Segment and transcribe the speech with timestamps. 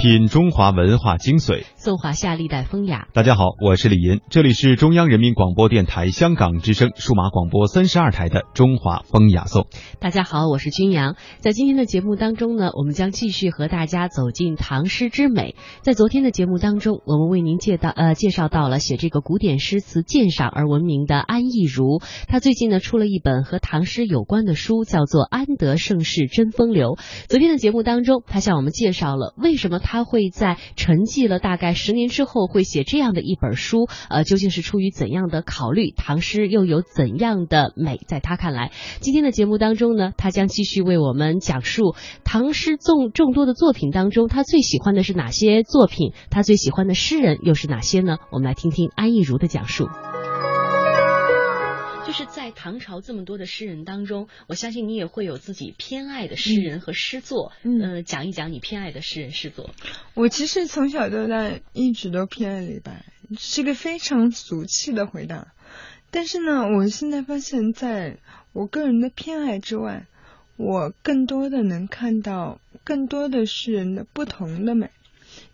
[0.00, 3.08] 品中华文化精髓，颂华夏历代风雅。
[3.12, 9.64] 大家好，我是李银，这里是中央人民广播电台香港之声数码广播三十二台的《中华风雅颂》。
[9.98, 11.16] 大家好，我是君阳。
[11.40, 15.54] 在今天的节目当中呢，我们将继续和大家走进唐诗之美。
[15.82, 22.00] 在昨天的节目当中，我们为您介到呃介绍到了写这个古典诗词鉴赏而闻名的安义如。
[22.26, 26.92] 他最近呢出了一本和唐诗有关的书，叫做《安得盛世真风流》。
[27.28, 29.89] 昨天的节目当中，他向我们介绍了为什么他。
[29.90, 35.90] 他会在沉寂了大概十年之后，会写这样的一本书，呃，究竟是出于怎样的考虑？
[35.90, 37.98] 唐诗又有怎样的美？
[38.06, 46.12] 在他看来，今天的节目当中呢，他将继续为我们讲述唐诗众众多的作品当中，他最喜欢的是哪些作品？
[46.30, 48.18] 他最喜欢的诗人又是哪些呢？
[48.30, 49.88] 我们来听听安逸如的讲述。
[52.10, 57.52] 就是在唐朝这么多的诗人当中，我相信你也会有自己偏爱的诗人和诗作。
[57.62, 59.70] 嗯，讲一讲你偏爱的诗人诗作。
[60.14, 63.04] 我其实从小到大一直都偏爱李白，
[63.38, 65.52] 是个非常俗气的回答。
[66.10, 68.18] 但是呢，我现在发现，在
[68.52, 70.08] 我个人的偏爱之外，
[70.56, 74.90] 我更多的能看到更多的诗人的不同的美。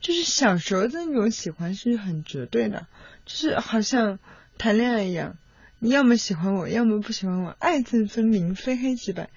[0.00, 2.86] 就是小时候的那种喜欢是很绝对的，
[3.26, 4.18] 就是好像
[4.56, 5.36] 谈恋爱一样。
[5.78, 9.28] 你要么喜欢我，要么不喜欢我，爱憎分明，非黑即白。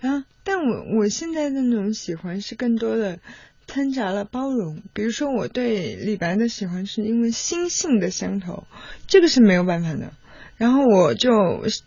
[0.00, 3.18] 然后，但我我现在的那种喜欢是更多的
[3.66, 4.80] 掺杂了包容。
[4.92, 8.64] 比如说，我对李白的喜欢是因为心性的相投，
[9.08, 10.12] 这个是没有办法的。
[10.56, 11.30] 然后我就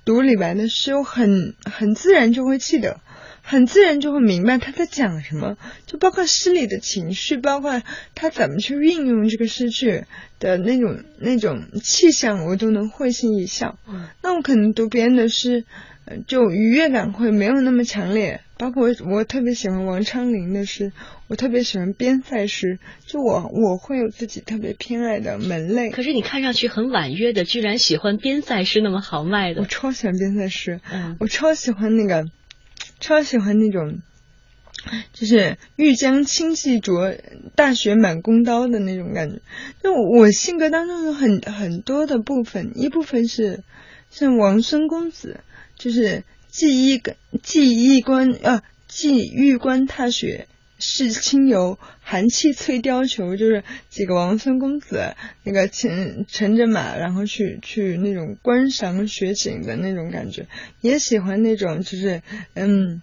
[0.05, 2.99] 读李白的诗，我很很自然就会记得。
[3.43, 7.81] 很自然就会明白他在讲什么，就包括诗里的情绪，包括
[8.15, 10.03] 他怎么去运用这个诗句
[10.39, 13.77] 的那种那种气象，我都能会心一笑。
[14.21, 15.65] 那我可能读别人的诗，
[16.27, 18.41] 就愉悦感会没有那么强烈。
[18.57, 20.93] 包括我特别喜欢王昌龄的诗，
[21.27, 25.89] 我特别喜欢边塞诗，就我我会有自己特别偏爱的门类。
[25.89, 29.61] 可是你看上去很婉约的，居然喜欢边塞诗那么豪迈的。
[29.61, 30.79] 我超喜欢边塞诗，
[31.19, 32.29] 我超喜欢那个。
[33.01, 33.99] 超喜欢那种，
[35.11, 37.17] 就是欲将轻骑着，
[37.55, 39.41] 大雪满弓刀的那种感觉。
[39.83, 43.63] 就我性格当中有很很多的部分，一部分是
[44.09, 45.41] 像王孙公子，
[45.75, 47.01] 就是既衣
[47.43, 50.47] 既衣冠啊，既玉冠踏雪
[50.81, 60.47] 试轻游，寒气翠貂裘，就是几个王孙公子那个乘乘着马，然后去去那种观赏雪景的那种感觉。
[60.81, 62.21] 也喜欢那种就是
[62.55, 63.01] 嗯。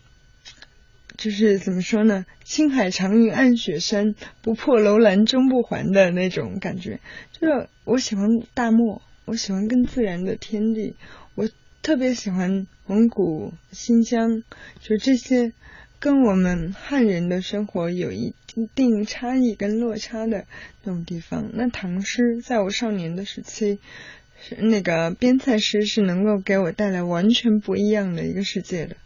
[1.17, 2.27] 就是怎么说呢？
[2.45, 7.01] 青海长云暗雪山，不破楼兰终不还的那种感觉。
[7.33, 10.95] 就是我喜欢大漠，我喜欢更自然的天地，
[11.35, 11.49] 我
[11.83, 14.45] 特别喜欢蒙古、新疆，
[14.81, 15.53] 就这些
[16.01, 18.35] 跟我们汉人的生活有一
[18.75, 20.47] 定差异跟落差的
[20.85, 21.51] 那种地方。
[21.55, 23.79] 那唐诗在我少年的时期，
[24.41, 28.97] 是那个边塞诗是能够给我带来完全不一样的一个世界的。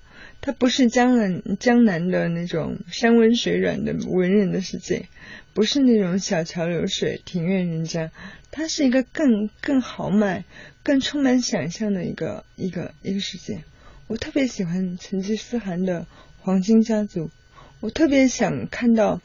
[0.42, 5.06] 它不是江南江南的那种山温水软的文人的世界，
[5.54, 8.10] 不是那种小桥流水庭院人家，
[8.50, 10.44] 它是一个更更豪迈、
[10.82, 13.62] 更充满想象的一个一个一个世界。
[14.08, 16.06] 我特别喜欢成吉思汗的
[16.42, 17.30] 黄金家族，
[17.80, 19.20] 我特别想看到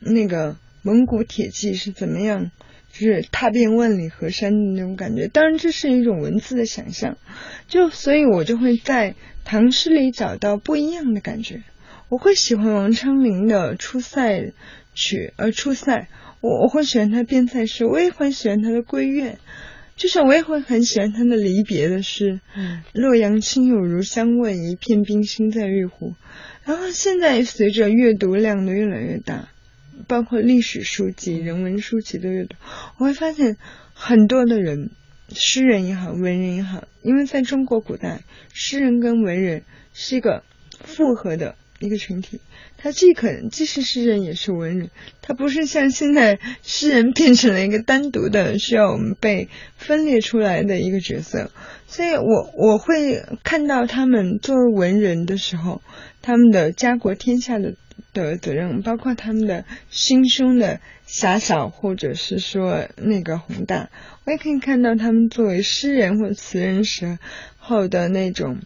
[0.00, 2.50] 那个蒙古铁骑是怎么样。
[2.92, 7.18] 就是踏遍万里河山的那种感觉，当然这是一种文字的想象，
[7.68, 9.14] 就所以我就会在
[9.44, 11.62] 唐诗里找到不一样的感觉。
[12.08, 14.54] 我会喜欢王昌龄的《出塞
[14.94, 15.92] 曲》，呃，《出塞》，
[16.40, 19.38] 我我会喜欢他边塞诗，我也会喜欢他的闺怨，
[19.96, 22.40] 就是我也会很喜欢他的离别的诗。
[22.56, 26.14] 嗯，洛阳亲友如相问，一片冰心在玉壶。
[26.64, 29.48] 然后现在随着阅读量的越来越大。
[30.06, 32.54] 包括历史书籍、人文书籍的阅读，
[32.98, 33.56] 我会发现
[33.94, 34.90] 很多的人，
[35.34, 38.20] 诗人也好，文人也好，因为在中国古代，
[38.52, 39.62] 诗人跟文人
[39.94, 40.44] 是一个
[40.84, 42.40] 复合的一个群体。
[42.78, 44.90] 他既可能既是诗人也是文人，
[45.22, 51.50] 他不是像现在诗人变成了一个单独的需要我们被分裂出来的一个角色，
[51.86, 55.82] 所以我我会看到他们作为文人的时候，
[56.22, 57.74] 他们的家国天下的
[58.12, 63.88] 的责任，包括他们的心胸的狭小或者是说那个宏大，
[64.26, 67.18] 我也可以看到他们作为诗人或词人时
[67.56, 68.58] 候的那种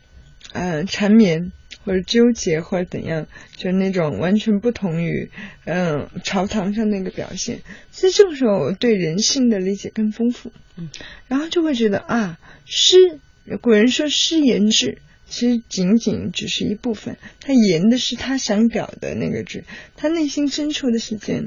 [0.53, 1.53] 呃缠绵。
[1.85, 5.31] 或者纠结或者怎样，就是那种完全不同于
[5.65, 7.61] 嗯朝堂上那个表现。
[7.91, 10.53] 所以这个时候，我对人性的理解更丰富。
[10.77, 10.91] 嗯，
[11.29, 13.19] 然后就会觉得啊，诗
[13.61, 17.17] 古人说诗言志，其实仅仅只是一部分。
[17.41, 19.65] 他言的是他想表的那个志，
[19.97, 21.45] 他内心深处的世界。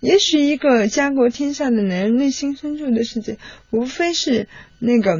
[0.00, 3.38] 也许一个家国天下的男人内心深处的世界，
[3.70, 4.48] 无非是
[4.78, 5.14] 那个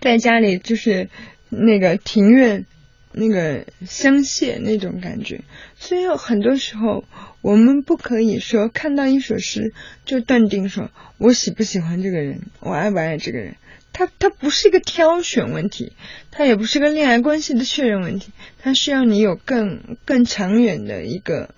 [0.00, 1.08] 在家里就是
[1.50, 2.66] 那个庭院。
[3.14, 5.42] 那个相谢那种感觉，
[5.76, 7.04] 所以有很多时候，
[7.40, 9.72] 我们不可以说看到一首诗
[10.04, 13.56] 就断定说我喜不喜欢这个人，我爱不爱这个人。
[13.92, 15.92] 他他不是一个挑选问题，
[16.32, 21.54] 他也不是个恋爱关系的确认问题，他需要你有更更长远的一个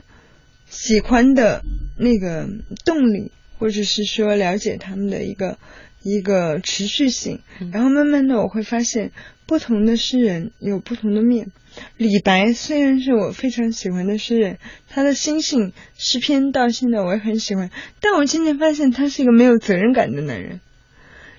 [0.68, 1.62] 喜欢的
[1.96, 2.46] 那个
[2.84, 5.58] 动力，或者是说了解他们的一个
[6.06, 7.40] 一个持续性。
[7.72, 9.12] 然后慢慢的我会发现。
[9.48, 11.52] 不同的诗人有不同的面。
[11.96, 14.58] 李白虽然是我非常喜欢的诗人，
[14.88, 17.70] 他的《心性》诗篇到现在我也很喜欢，
[18.00, 20.60] 但我渐渐发现他是一个没有责任感的男人。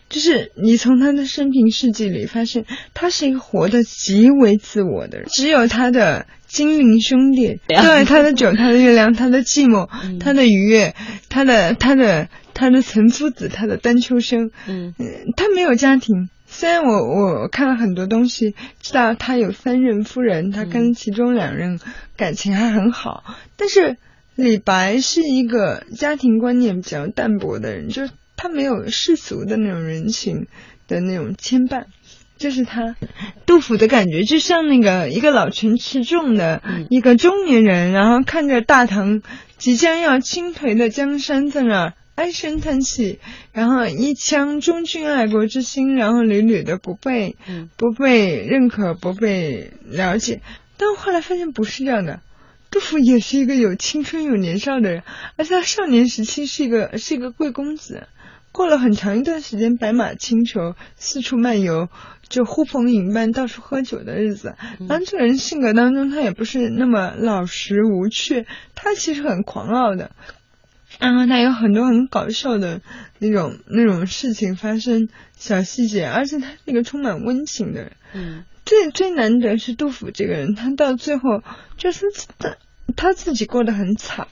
[0.08, 2.64] 就是你从他的生平事迹里发现，
[2.94, 5.28] 他是一个活得极为自我的人。
[5.28, 10.96] 只有他的精灵兄弟，对他的酒，他的月亮，他的寂寞，他的愉悦，
[11.28, 14.96] 他的他的他的岑夫子，他的丹丘生，嗯，
[15.36, 16.28] 他没有家庭。
[16.48, 21.80] 虽然我我看了很多东西，知道他有三任夫人，他跟其中两任
[22.16, 23.24] 感情还很好，
[23.58, 23.98] 但是
[24.34, 30.48] 李白是一个家庭观念比较淡薄的人，就是他没有世俗的那种人情
[30.88, 31.84] 的那种牵绊，
[32.38, 32.96] 就是他。
[33.46, 39.22] 杜甫的感觉就像那个一个老成持重的一个中年人，然后看着大唐
[39.58, 41.94] 即将要倾颓的江山在那。
[42.18, 43.20] 唉声叹气，
[43.54, 47.38] 然后一腔忠君爱国之心，然后屡屡的不被
[47.78, 50.42] 不被认可，不被了解。
[50.78, 52.22] 但后来发现不是这样的，
[52.72, 55.04] 杜甫也是一个有青春有年少的人，
[55.36, 58.08] 而且他少年时期是一个是一个贵公子，
[58.52, 61.88] 过了很长一段时间白马轻裘，四处漫游，
[62.28, 64.56] 就呼朋引伴到处喝酒的日子。
[64.90, 70.10] 然后这个人性格当中，他也不是那么老实无趣，他其实很狂傲的。
[71.00, 72.82] 然后他有很多很搞笑的
[73.20, 77.92] 那种那种事情发生，小细节，而且他是一个充满温情的人。
[78.14, 81.44] 嗯，最最难得是杜甫这个人，他到最后
[81.78, 82.06] 就是
[82.40, 82.58] 他
[82.96, 84.28] 他自己过得很惨，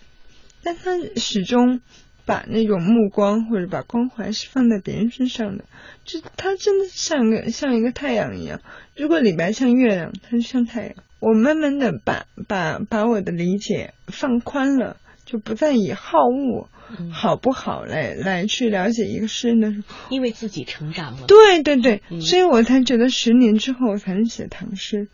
[0.63, 1.81] 但他始终
[2.25, 5.65] 把那种目光或者把关怀是放在别人身上的，
[6.03, 8.61] 就他真的像个像一个太阳一样。
[8.95, 10.95] 如果李白像月亮，他就像太阳。
[11.19, 14.97] 我慢慢的把把把我的理解放宽了。
[15.25, 16.69] 就不再以好恶
[17.11, 21.25] 好不好来来去了解一个诗人的，因为自己成长了。
[21.25, 25.07] 对对对，所以我才觉得十年之后才能写唐诗。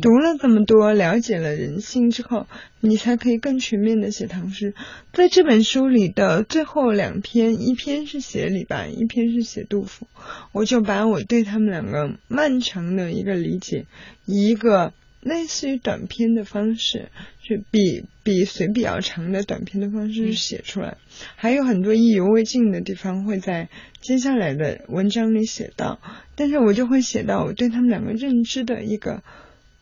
[0.00, 2.46] 读了这么多，了解了人性之后，
[2.80, 4.72] 你才可以更全面的写唐诗。
[5.12, 10.06] 在这本书里的最后两篇，一篇是写李白，一篇是写杜甫，
[10.52, 13.84] 我就把我对他们两个漫长的一个理解，
[14.24, 14.94] 一个。
[15.20, 17.10] 类似于短篇的方式，
[17.42, 20.96] 就比比随笔要长的短篇的方式写出来，
[21.36, 23.68] 还有很多意犹未尽的地方会在
[24.00, 26.00] 接下来的文章里写到，
[26.36, 29.22] 但是我就会写到我对他们两个认知的一个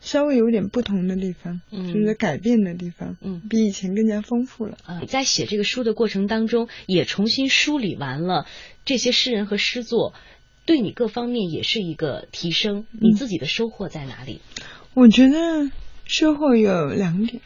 [0.01, 4.79] 稍微有点不同的地方，就是改变的地方，嗯，比以前更加丰富了。
[4.85, 8.47] 啊，在写这个书的过程当中，也重新梳理完了
[8.85, 10.15] 这些诗人和诗作，
[10.65, 12.87] 对你各方面也是一个提升。
[12.93, 14.41] 你自己的收获在哪里？
[14.97, 15.71] 我觉得
[16.07, 17.43] 收获有两点，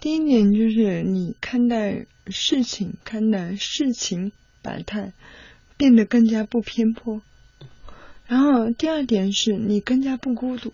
[0.00, 5.12] 第一点就是你看待事情、看待事情百态
[5.76, 7.20] 变得更加不偏颇，
[8.26, 10.72] 然后第二点是你更加不孤独。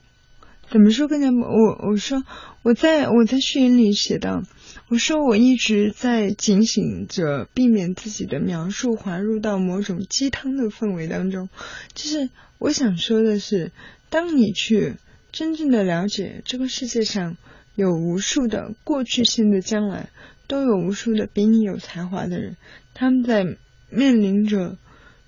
[0.70, 1.40] 怎么说更加不？
[1.40, 2.22] 我我说
[2.62, 4.44] 我在我在序言里写到，
[4.86, 11.48] 我说我一直在警醒着，避免自己的描述滑入到某种鸡汤的氛围当中。
[11.92, 13.72] 就是我想说的是，
[14.10, 14.94] 当你去。
[15.30, 17.36] 真正的了解这个世界上
[17.74, 20.08] 有无数的过去性的将来，
[20.46, 22.56] 都有无数的比你有才华的人，
[22.94, 23.56] 他们在
[23.90, 24.76] 面临着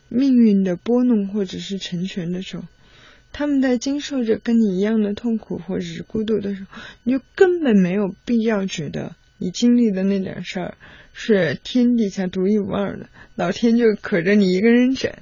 [0.08, 2.64] 命运的拨弄或者是成全的时候，
[3.32, 10.74] 他们在经受着跟你一样的痛苦或者是孤独的时候，你就根本没有必要觉得你经历的那点事儿
[11.12, 15.12] 是天底下独一无二的，老天就可着你一个人整。